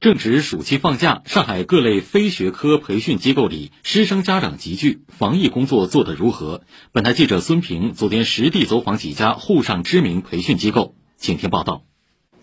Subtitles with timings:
[0.00, 6.62] 正值暑期放假，上海各类非学科培训机构里师生家长集聚，防疫工作做得如何？
[6.90, 11.82] 本台记者孙平昨天实地走访几家沪上知名培训机构，请听报道。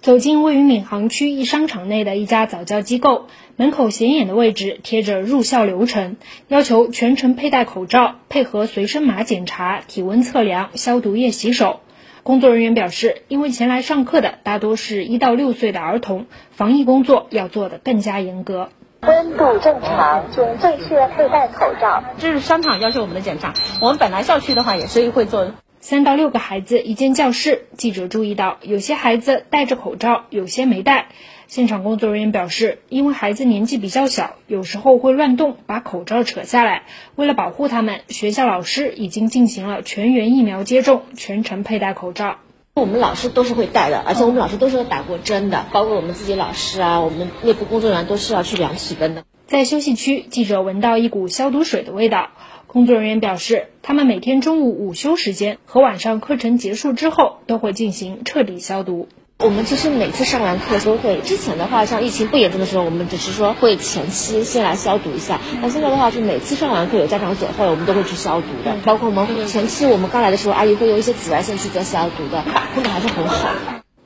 [0.03, 3.25] 走进位于闵行区一商场内的一家早教机构，
[3.55, 6.17] 门口显眼的位置贴着入校流程，
[6.49, 11.79] 要求全程佩戴口罩，配合随身码检查、体温测量、消毒液洗手。
[12.27, 18.67] 工作人员表示，因为前来上课的大多是一到六岁的儿童，防疫工作要做得更加严格。
[19.03, 22.03] 温度正常，准备需要佩戴口罩。
[22.17, 25.53] 这是商场要求我们的检查，我们本来校区的话也是会做。
[25.89, 31.07] 三到六个孩子一间教室，记者注意到有些孩子戴着口罩，有些没戴。
[31.47, 36.83] 现场工作人员表示，因为孩子年纪比较小，有时候会乱动，把口罩扯下来。
[37.15, 42.35] 为了保护他们，学校老师已经进行了全员疫苗接种，全程佩戴口罩。
[42.73, 49.23] 我们老师都是会戴的，而且我们老师都是打过针的，包括我们自己老师啊，我们内部工作人员都是要去量体温的。
[49.45, 52.31] 在休息区，记者闻到一股消毒水的味道。
[52.67, 59.07] 工作人员表示，他们每天中午午休时间和晚上课程结束之后都会进行彻底消毒。
[59.39, 65.39] 我们其实每次上完课都会，之前的话像疫情不严重的时候，我们只是说会前期先来消毒一下。
[65.61, 68.75] 那现在的话，就每次上完课有家长走后，我们都会去消毒的。
[68.83, 73.49] 包括我们前期我们刚来的时候，阿姨会用一些紫外线去做消毒的，把控的还是很好。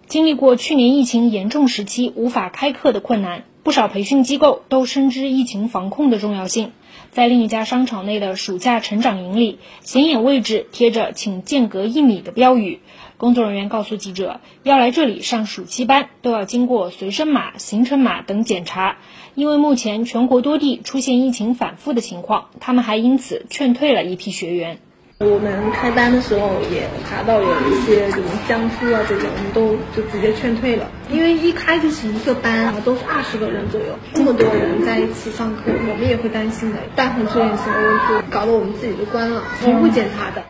[0.07, 6.71] 经历过去年疫情严重时期无法开课的困难，不少培训机构都深知疫情防控的重要性。
[7.11, 12.79] 在另一家商场内的暑假成长营里，显眼位置贴着“请间隔一米”的标语。
[13.17, 18.97] 工作人员告诉记者，要来这里上暑期班，都要经过随身码、行程码等检查。
[19.35, 24.79] 因为目前全国多地出现疫情反复的情况，他们还因此劝退了一批学员。
[25.23, 30.89] 我们开班的时候也查到有一些什么江苏啊这种，我们都就直接劝退了。
[31.11, 36.79] 因为一开就是一个班啊，都是二十个人左右，这么多人在一起上课，我们也会担心的。
[36.95, 40.43] 但凡出现什么问题，搞得我们自己都关了，不会检查的。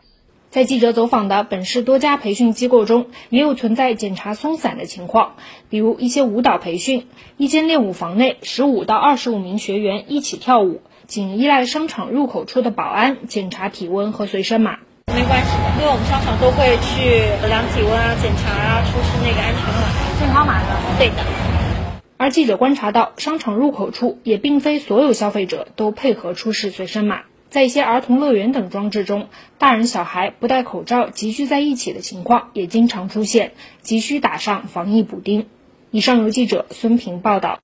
[0.51, 5.35] 在记者走访的本市多家培训机构中，也有存在检查松散的情况，
[5.69, 10.81] 比如一些舞蹈培训，一间练舞房内十五到二十五名学员一起跳舞。
[11.11, 20.67] 仅依赖商场入口处的保安检查体温和随身码，没关系的，因为我们商场都会去量体温啊、检查啊、出示那个安全码、健康码的。
[20.97, 21.15] 对的。
[22.15, 33.51] 而记者观察到，商场入口处也并非所有消费者都配合出示随身码，在一些儿童乐园等装置中，大人小孩不戴口罩集聚在一起的情况也经常出现，
[33.81, 35.47] 急需打上防疫补丁。
[35.89, 37.59] 以上由记者孙平报道。